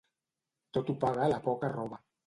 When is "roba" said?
1.79-2.05